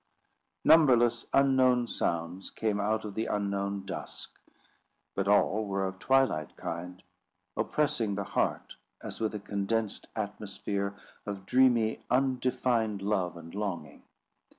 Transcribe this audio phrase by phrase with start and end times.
[0.63, 4.31] Numberless unknown sounds came out of the unknown dusk;
[5.13, 7.03] but all were of twilight kind,
[7.55, 10.95] oppressing the heart as with a condensed atmosphere
[11.27, 14.01] of dreamy undefined love and longing.